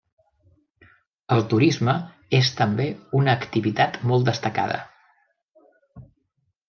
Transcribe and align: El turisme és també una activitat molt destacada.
El 1.35 1.43
turisme 1.51 1.93
és 2.39 2.49
també 2.61 2.87
una 3.21 3.37
activitat 3.41 4.03
molt 4.13 4.29
destacada. 4.31 4.81